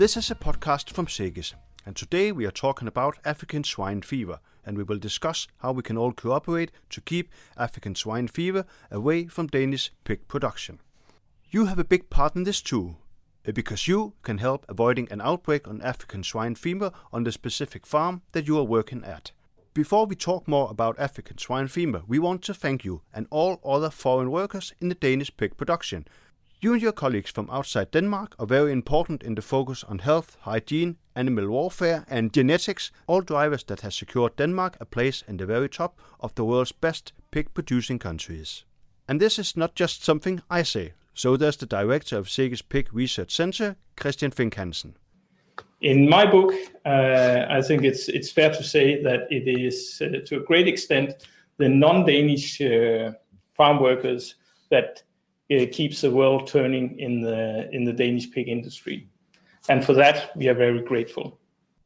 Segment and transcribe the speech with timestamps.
[0.00, 1.52] This is a podcast from SEGES,
[1.84, 5.82] and today we are talking about African swine fever, and we will discuss how we
[5.82, 7.28] can all cooperate to keep
[7.58, 10.80] African swine fever away from Danish pig production.
[11.50, 12.96] You have a big part in this too,
[13.46, 17.86] uh, because you can help avoiding an outbreak on African swine fever on the specific
[17.86, 19.32] farm that you are working at.
[19.74, 23.60] Before we talk more about African swine fever, we want to thank you and all
[23.62, 26.08] other foreign workers in the Danish pig production.
[26.62, 30.36] You and your colleagues from outside Denmark are very important in the focus on health,
[30.42, 35.46] hygiene, animal warfare, and genetics, all drivers that have secured Denmark a place in the
[35.46, 38.66] very top of the world's best pig producing countries.
[39.08, 42.88] And this is not just something I say, so does the director of SEGES Pig
[42.92, 44.96] Research Center, Christian Fink Hansen.
[45.80, 46.52] In my book,
[46.84, 50.68] uh, I think it's it's fair to say that it is uh, to a great
[50.68, 53.12] extent the non-Danish uh,
[53.54, 54.34] farm workers
[54.70, 55.02] that
[55.72, 59.08] keeps the world turning in the in the Danish pig industry,
[59.68, 61.38] and for that we are very grateful.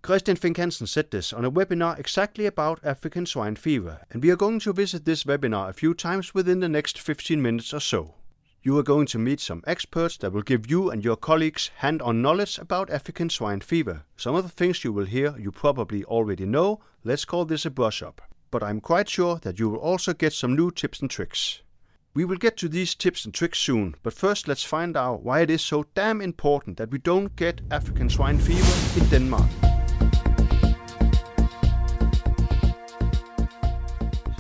[0.03, 4.31] Christian Fink Hansen said this on a webinar exactly about African swine fever, and we
[4.31, 7.81] are going to visit this webinar a few times within the next 15 minutes or
[7.81, 8.15] so.
[8.63, 12.03] You are going to meet some experts that will give you and your colleagues hand
[12.03, 14.05] on knowledge about African swine fever.
[14.17, 16.81] Some of the things you will hear you probably already know.
[17.03, 18.21] Let's call this a brush up.
[18.51, 21.61] But I'm quite sure that you will also get some new tips and tricks.
[22.17, 25.41] We will get to these tips and tricks soon, but first let's find out why
[25.41, 29.51] it is so damn important that we don't get African swine fever in Denmark.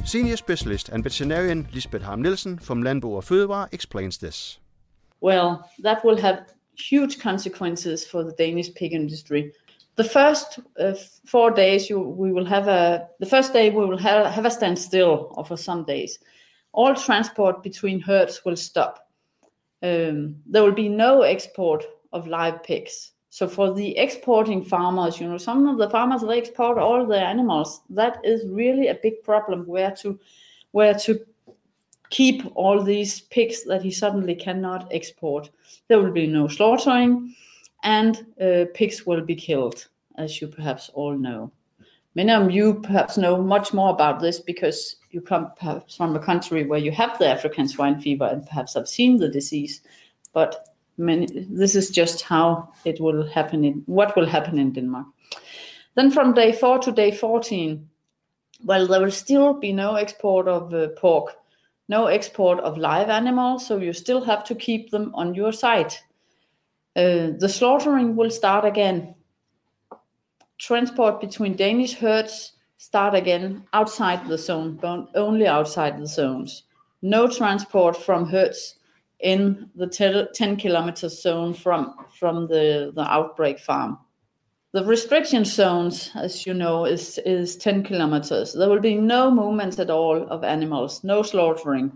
[0.04, 4.60] Senior specialist and veterinarian Lisbeth Harm Nielsen from Landbrug og Fødevarer explains this.
[5.20, 6.38] Well, that will have
[6.90, 9.50] huge consequences for the Danish pig industry.
[9.96, 10.94] The first uh,
[11.26, 13.08] four days, you, we will have a.
[13.20, 16.18] The first day we will have, have a standstill, or for some days,
[16.74, 19.08] all transport between herds will stop.
[19.82, 23.12] Um, there will be no export of live pigs.
[23.30, 27.24] So for the exporting farmers, you know, some of the farmers they export all their
[27.24, 27.80] animals.
[27.90, 29.66] That is really a big problem.
[29.66, 30.18] Where to,
[30.72, 31.20] where to
[32.10, 35.50] keep all these pigs that he suddenly cannot export.
[35.88, 37.34] There will be no slaughtering,
[37.82, 39.86] and uh, pigs will be killed,
[40.16, 41.50] as you perhaps all know.
[42.14, 46.20] Many of you perhaps know much more about this because you come perhaps from a
[46.20, 49.80] country where you have the African swine fever and perhaps have seen the disease.
[50.32, 55.06] But many, this is just how it will happen in what will happen in Denmark.
[55.96, 57.88] Then from day four to day 14,
[58.64, 61.36] well, there will still be no export of uh, pork,
[61.88, 66.00] no export of live animals, so you still have to keep them on your site.
[66.96, 69.14] Uh, the slaughtering will start again.
[70.58, 76.64] Transport between Danish herds start again outside the zone, but only outside the zones.
[77.02, 78.76] No transport from herds
[79.20, 79.86] in the
[80.34, 83.98] 10 kilometer zone from, from the, the outbreak farm.
[84.72, 88.52] The restriction zones, as you know, is, is 10 kilometers.
[88.52, 91.92] There will be no movement at all of animals, no slaughtering.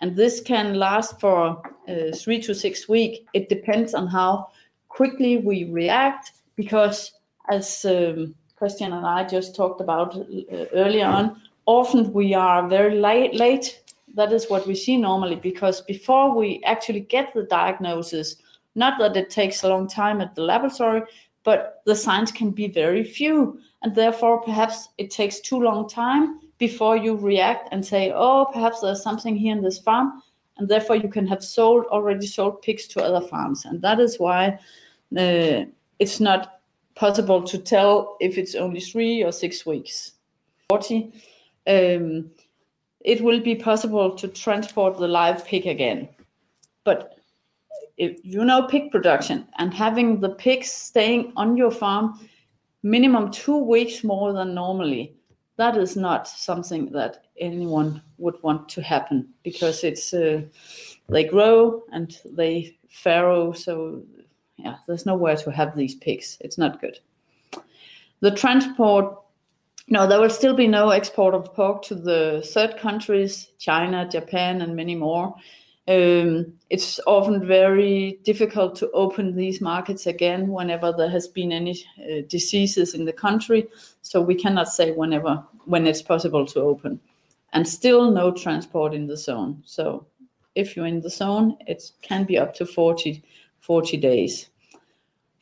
[0.00, 3.18] And this can last for uh, three to six weeks.
[3.32, 4.48] It depends on how
[4.88, 7.12] quickly we react, because
[7.48, 12.96] as um, Christian and I just talked about uh, earlier on, often we are very
[12.96, 13.80] late, late
[14.14, 18.36] that is what we see normally because before we actually get the diagnosis,
[18.74, 21.02] not that it takes a long time at the laboratory,
[21.42, 23.58] but the signs can be very few.
[23.82, 28.80] And therefore, perhaps it takes too long time before you react and say, oh, perhaps
[28.80, 30.22] there's something here in this farm.
[30.56, 33.64] And therefore, you can have sold already sold pigs to other farms.
[33.64, 34.58] And that is why
[35.16, 35.64] uh,
[35.98, 36.60] it's not
[36.94, 40.12] possible to tell if it's only three or six weeks.
[40.70, 41.12] 40.
[41.66, 42.30] Um,
[43.04, 46.08] it will be possible to transport the live pig again.
[46.84, 47.16] But
[47.96, 52.18] if you know pig production and having the pigs staying on your farm
[52.82, 55.14] minimum two weeks more than normally,
[55.56, 60.42] that is not something that anyone would want to happen because it's uh,
[61.08, 63.52] they grow and they farrow.
[63.52, 64.02] So
[64.56, 66.38] yeah, there's nowhere to have these pigs.
[66.40, 66.98] It's not good.
[68.20, 69.18] The transport
[69.86, 74.62] no, there will still be no export of pork to the third countries, China, Japan,
[74.62, 75.34] and many more.
[75.86, 81.84] Um, it's often very difficult to open these markets again whenever there has been any
[81.98, 83.66] uh, diseases in the country.
[84.00, 87.00] So we cannot say whenever when it's possible to open,
[87.52, 89.62] and still no transport in the zone.
[89.66, 90.06] So
[90.54, 93.22] if you're in the zone, it can be up to 40,
[93.64, 94.50] 40 days.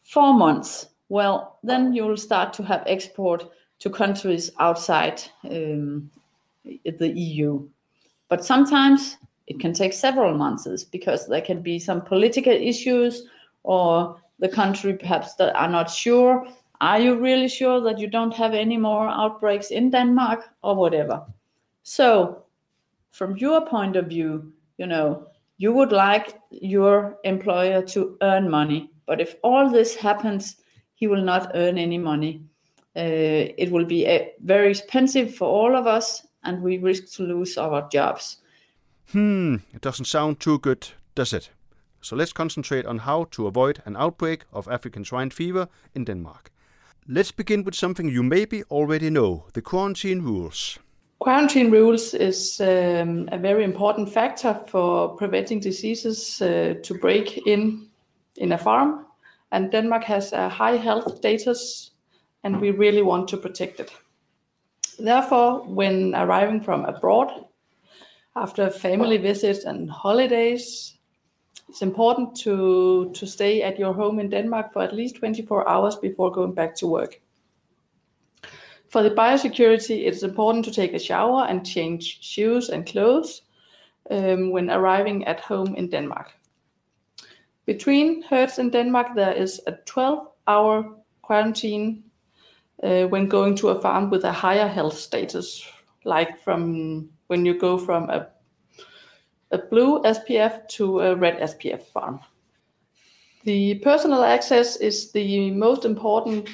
[0.05, 0.87] Four months.
[1.09, 5.21] Well, then you will start to have export to countries outside
[5.51, 6.09] um,
[6.65, 7.69] the EU.
[8.29, 9.17] But sometimes
[9.49, 13.25] it can take several months because there can be some political issues
[13.65, 16.47] or the country perhaps that are not sure.
[16.81, 21.25] Are you really sure that you don't have any more outbreaks in Denmark or whatever?
[21.83, 22.45] So,
[23.11, 25.27] from your point of view, you know,
[25.63, 30.57] you would like your employer to earn money, but if all this happens,
[30.95, 32.43] he will not earn any money.
[32.97, 34.01] Uh, it will be
[34.43, 38.39] very expensive for all of us, and we risk to lose our jobs.
[39.13, 41.51] Hmm, it doesn't sound too good, does it?
[42.01, 46.51] So let's concentrate on how to avoid an outbreak of African swine fever in Denmark.
[47.07, 50.81] Let's begin with something you maybe already know the quarantine rules.
[51.23, 57.87] Quarantine rules is um, a very important factor for preventing diseases uh, to break in
[58.39, 59.07] in a farm,
[59.53, 61.93] and Denmark has a high health status,
[62.43, 63.93] and we really want to protect it.
[64.99, 67.31] Therefore, when arriving from abroad,
[68.35, 70.97] after family visits and holidays,
[71.69, 75.95] it's important to, to stay at your home in Denmark for at least 24 hours
[75.95, 77.21] before going back to work.
[78.93, 83.41] For the biosecurity, it's important to take a shower and change shoes and clothes
[84.11, 86.31] um, when arriving at home in Denmark.
[87.65, 92.05] Between herds in Denmark, there is a 12 hour quarantine
[92.83, 95.67] uh, when going to a farm with a higher health status,
[96.05, 98.29] like from when you go from a,
[99.53, 102.21] a blue SPF to a red SPF farm.
[103.45, 106.51] The personal access is the most important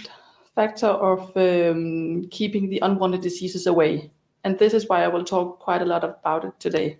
[0.59, 4.11] factor of um, keeping the unwanted diseases away.
[4.43, 6.99] And this is why I will talk quite a lot about it today.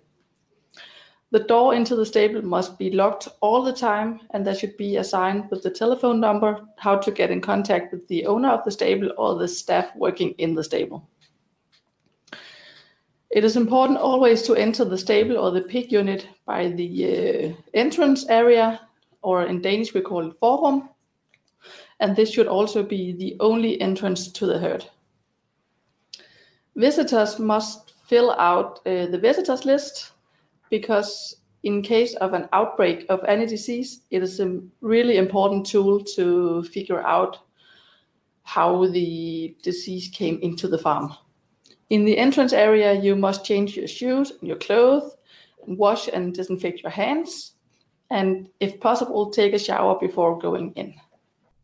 [1.31, 4.95] The door into the stable must be locked all the time, and there should be
[4.95, 8.63] a sign with the telephone number how to get in contact with the owner of
[8.63, 11.09] the stable or the staff working in the stable.
[13.29, 17.61] It is important always to enter the stable or the pig unit by the uh,
[17.73, 18.79] entrance area,
[19.21, 20.89] or in Danish we call it forrum,
[21.99, 24.85] and this should also be the only entrance to the herd.
[26.75, 30.11] Visitors must fill out uh, the visitors list
[30.69, 36.03] because in case of an outbreak of any disease, it is a really important tool
[36.03, 37.39] to figure out
[38.43, 41.13] how the disease came into the farm.
[41.89, 45.17] In the entrance area, you must change your shoes and your clothes,
[45.67, 47.53] and wash and disinfect your hands,
[48.09, 50.93] and if possible, take a shower before going in.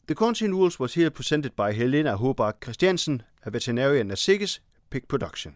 [0.07, 4.59] The quarantine rules was here presented by Helena Houbak Kristiansen, a veterinarian at SEGES
[4.91, 5.55] Pig Production.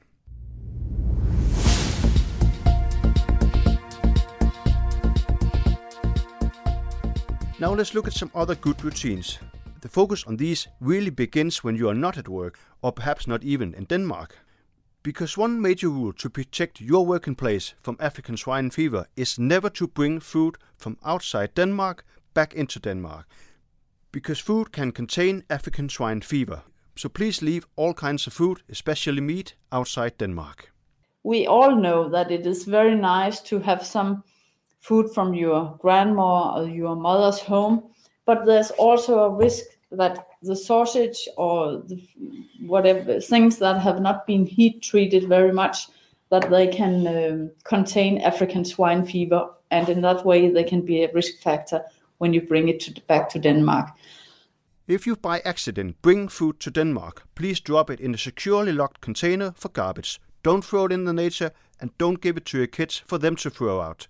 [7.59, 9.37] Now let's look at some other good routines.
[9.81, 13.43] The focus on these really begins when you are not at work, or perhaps not
[13.43, 14.35] even in Denmark.
[15.03, 19.69] Because one major rule to protect your working place from African swine fever is never
[19.69, 22.03] to bring food from outside Denmark
[22.33, 23.27] back into Denmark.
[24.11, 26.63] Because food can contain African swine fever.
[26.95, 30.73] So please leave all kinds of food, especially meat, outside Denmark.
[31.23, 34.23] We all know that it is very nice to have some
[34.79, 37.83] food from your grandma or your mother's home,
[38.25, 42.01] but there's also a risk that the sausage or the,
[42.65, 45.87] whatever things that have not been heat treated very much
[46.29, 51.03] that they can um, contain African swine fever, and in that way they can be
[51.03, 51.83] a risk factor
[52.19, 53.89] when you bring it to, back to Denmark.
[54.87, 59.01] If you by accident bring food to Denmark, please drop it in a securely locked
[59.01, 60.19] container for garbage.
[60.43, 63.35] Don't throw it in the nature and don't give it to your kids for them
[63.35, 64.07] to throw out.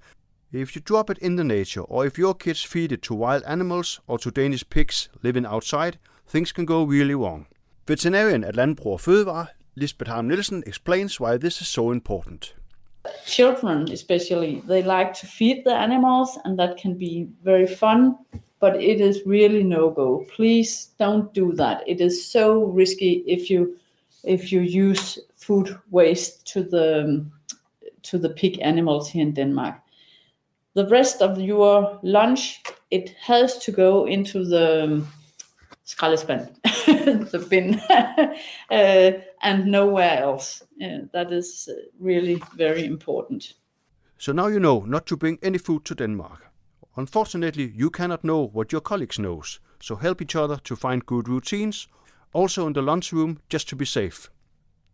[0.51, 3.43] If you drop it in the nature, or if your kids feed it to wild
[3.43, 7.45] animals or to Danish pigs living outside, things can go really wrong.
[7.87, 12.55] Veterinarian at Landbrug Fødevarer, Lisbeth Harm Nielsen, explains why this is so important.
[13.25, 18.17] Children, especially, they like to feed the animals, and that can be very fun,
[18.59, 20.25] but it is really no go.
[20.35, 21.83] Please don't do that.
[21.87, 23.77] It is so risky if you
[24.23, 27.25] if you use food waste to the
[28.03, 29.75] to the pig animals here in Denmark
[30.73, 32.61] the rest of your lunch
[32.91, 35.07] it has to go into the um,
[35.85, 36.49] skraldespand,
[37.31, 37.79] the bin,
[38.71, 40.63] uh, and nowhere else.
[40.81, 41.69] Uh, that is
[41.99, 43.53] really very important.
[44.17, 46.47] So now you know not to bring any food to Denmark.
[46.97, 51.29] Unfortunately, you cannot know what your colleagues knows, so help each other to find good
[51.29, 51.87] routines,
[52.33, 54.29] also in the lunchroom, just to be safe.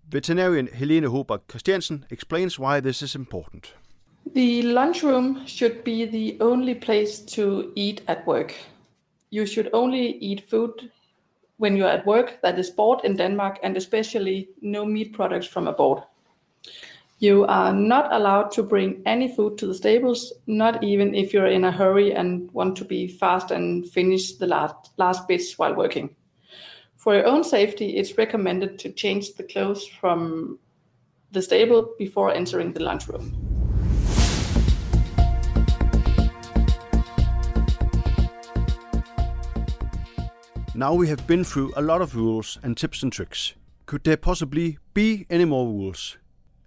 [0.07, 3.73] Veterinarian Helena Houbak Kristiansen explains why this is important.
[4.33, 8.53] The lunchroom should be the only place to eat at work.
[9.31, 10.91] You should only eat food
[11.57, 15.67] when you're at work that is bought in Denmark and especially no meat products from
[15.67, 16.03] abroad.
[17.19, 21.47] You are not allowed to bring any food to the stables, not even if you're
[21.47, 25.73] in a hurry and want to be fast and finish the last, last bits while
[25.73, 26.13] working.
[26.97, 30.59] For your own safety, it's recommended to change the clothes from
[31.31, 33.54] the stable before entering the lunchroom.
[40.77, 43.53] Now we have been through a lot of rules and tips and tricks.
[43.85, 46.17] Could there possibly be any more rules?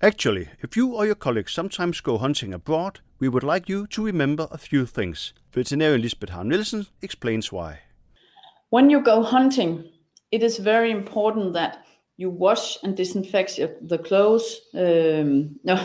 [0.01, 4.03] Actually, if you or your colleagues sometimes go hunting abroad, we would like you to
[4.03, 5.35] remember a few things.
[5.53, 7.81] Veterinarian Lisbeth Harm Nielsen explains why.
[8.71, 9.85] When you go hunting,
[10.33, 11.85] it is very important that
[12.17, 14.63] you wash and disinfect the clothes.
[14.73, 15.77] Um, no,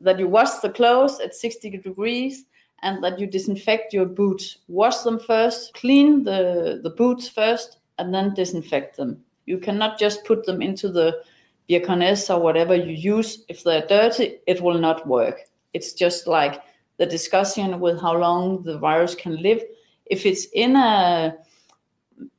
[0.00, 2.46] that you wash the clothes at 60 degrees
[2.82, 4.58] and that you disinfect your boots.
[4.68, 9.20] Wash them first, clean the, the boots first, and then disinfect them.
[9.46, 11.22] You cannot just put them into the
[11.68, 13.44] Bioconess or whatever you use.
[13.48, 15.40] If they're dirty, it will not work.
[15.74, 16.62] It's just like
[16.96, 19.62] the discussion with how long the virus can live.
[20.06, 21.36] If it's in a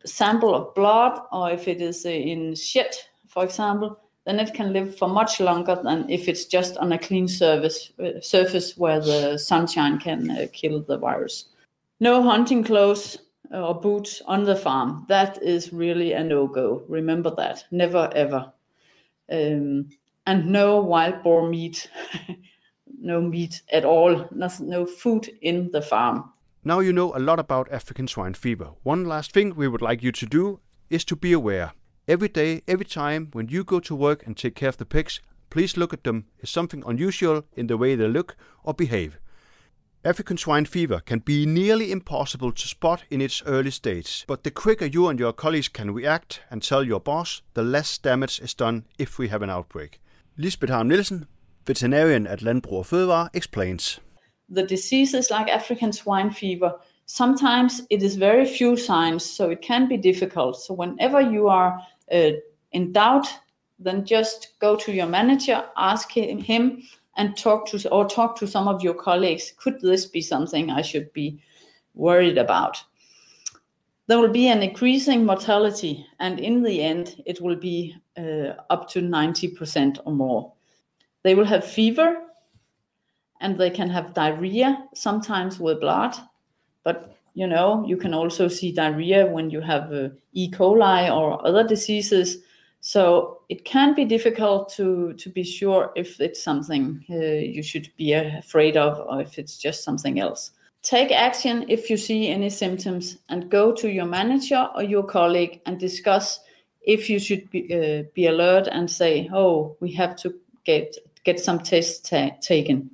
[0.05, 2.95] sample of blood or if it is in shit,
[3.27, 3.99] for example,
[4.29, 7.91] then it can live for much longer than if it's just on a clean surface,
[7.99, 11.45] uh, surface where the sunshine can uh, kill the virus.
[11.99, 13.17] No hunting clothes
[13.51, 15.05] or boots on the farm.
[15.09, 16.83] That is really a no-go.
[16.87, 17.65] Remember that.
[17.71, 18.53] Never ever.
[19.31, 19.89] Um,
[20.27, 21.89] and no wild boar meat.
[22.99, 24.27] no meat at all.
[24.29, 26.31] No, no food in the farm.
[26.63, 28.73] Now you know a lot about African swine fever.
[28.83, 30.59] One last thing we would like you to do
[30.91, 31.71] is to be aware.
[32.09, 35.21] Every day, every time when you go to work and take care of the pigs,
[35.51, 36.25] please look at them.
[36.39, 39.19] Is something unusual in the way they look or behave?
[40.03, 44.49] African swine fever can be nearly impossible to spot in its early stage, but the
[44.49, 48.55] quicker you and your colleagues can react and tell your boss, the less damage is
[48.55, 50.01] done if we have an outbreak.
[50.35, 51.27] Lisbeth Harm Nielsen,
[51.67, 53.99] veterinarian at Landbrug Fødevarer, explains
[54.49, 56.73] the diseases like African swine fever,
[57.05, 60.59] sometimes it is very few signs, so it can be difficult.
[60.59, 61.79] So whenever you are
[62.11, 62.31] uh,
[62.71, 63.27] in doubt,
[63.79, 66.83] then just go to your manager, ask him,
[67.17, 69.53] and talk to or talk to some of your colleagues.
[69.57, 71.41] Could this be something I should be
[71.93, 72.83] worried about?
[74.07, 78.89] There will be an increasing mortality, and in the end, it will be uh, up
[78.89, 80.51] to 90% or more.
[81.23, 82.23] They will have fever,
[83.39, 86.15] and they can have diarrhea, sometimes with blood.
[86.83, 90.51] But you know, you can also see diarrhea when you have uh, E.
[90.51, 92.37] coli or other diseases.
[92.81, 97.15] So it can be difficult to to be sure if it's something uh,
[97.55, 100.51] you should be afraid of or if it's just something else.
[100.81, 105.61] Take action if you see any symptoms and go to your manager or your colleague
[105.65, 106.39] and discuss
[106.81, 110.33] if you should be, uh, be alert and say, "Oh, we have to
[110.65, 112.89] get get some tests ta- taken."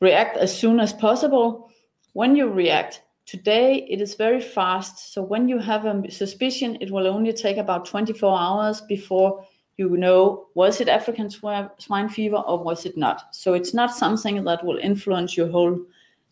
[0.00, 1.70] react as soon as possible.
[2.14, 5.12] When you react, today it is very fast.
[5.14, 9.44] So when you have a suspicion, it will only take about 24 hours before
[9.76, 13.34] you know was it African swine fever or was it not.
[13.34, 15.78] So it's not something that will influence your whole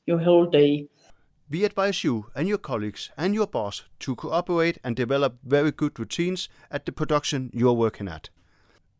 [0.06, 0.88] your whole day.
[1.48, 5.98] We advise you and your colleagues and your boss to cooperate and develop very good
[5.98, 8.28] routines at the production you're working at.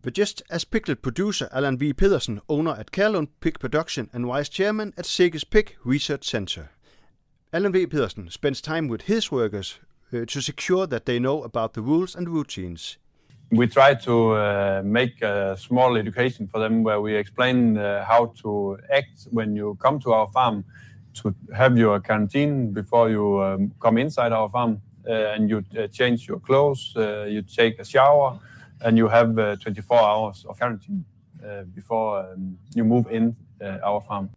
[0.03, 1.93] But just as Piglet producer Allan V.
[1.93, 6.71] Pedersen, owner at Kærlund Pig Production and vice chairman at SEGES Pig Research Center.
[7.51, 7.87] Allan V.
[7.87, 9.79] Pedersen spends time with his workers
[10.13, 12.99] uh, to secure that they know about the rules and routines.
[13.51, 18.35] We try to uh, make a small education for them where we explain uh, how
[18.43, 20.63] to act when you come to our farm,
[21.23, 25.87] to have your quarantine before you um, come inside our farm, uh, and you uh,
[25.87, 28.39] change your clothes, uh, you take a shower,
[28.83, 31.03] and you have uh, 24 hours of quarantine
[31.43, 33.35] uh, before um, you move in
[33.83, 34.29] our farm.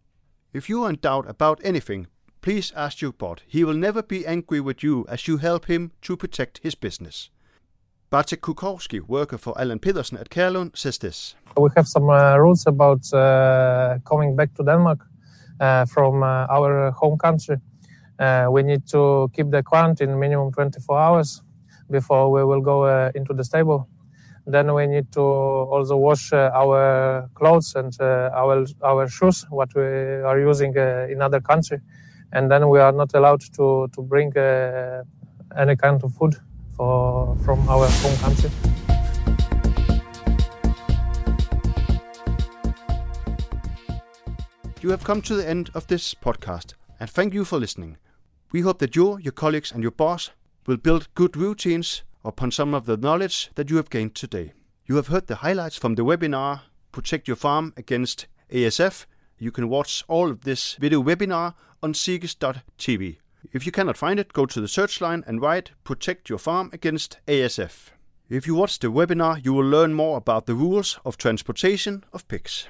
[0.54, 2.06] If you are in doubt about anything,
[2.42, 3.42] please ask your bot.
[3.46, 7.30] He will never be angry with you as you help him to protect his business.
[8.10, 11.34] Bartek Kukowski, worker for Allan Pedersen at Kærlund, says this.
[11.56, 15.00] We have some uh, rules about uh, coming back to Denmark
[15.60, 17.56] uh, from our home country.
[18.50, 21.42] we need to keep the quarantine minimum 24 hours
[21.90, 23.88] before we will go into the stable.
[24.46, 29.72] Then we need to also wash uh, our clothes and uh, our our shoes, what
[29.74, 31.78] we are using uh, in other country,
[32.32, 35.02] and then we are not allowed to to bring uh,
[35.56, 36.34] any kind of food
[36.76, 38.50] for from our home country.
[44.82, 47.98] You have come to the end of this podcast, and thank you for listening.
[48.50, 50.30] We hope that you, your colleagues, and your boss
[50.66, 54.52] will build good routines upon some of the knowledge that you have gained today.
[54.86, 59.06] You have heard the highlights from the webinar Protect Your Farm Against ASF,
[59.42, 63.16] you can watch all of this video webinar on SEGES.tv.
[63.52, 66.70] If you cannot find it, go to the search line and write Protect Your Farm
[66.72, 67.90] Against ASF.
[68.28, 72.28] If you watch the webinar, you will learn more about the rules of transportation of
[72.28, 72.68] pigs.